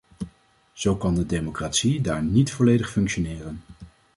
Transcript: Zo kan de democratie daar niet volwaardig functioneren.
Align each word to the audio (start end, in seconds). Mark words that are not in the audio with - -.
Zo 0.73 0.97
kan 0.97 1.15
de 1.15 1.25
democratie 1.25 2.01
daar 2.01 2.23
niet 2.23 2.51
volwaardig 2.51 2.91
functioneren. 2.91 3.61